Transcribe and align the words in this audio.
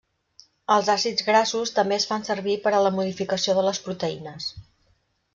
Els 0.75 0.87
àcids 0.93 1.25
grassos 1.25 1.73
també 1.75 1.95
es 2.01 2.07
fan 2.11 2.25
servir 2.29 2.55
per 2.63 2.73
a 2.77 2.79
la 2.87 2.93
modificació 2.95 3.55
de 3.59 3.65
les 3.67 3.83
proteïnes. 3.89 4.49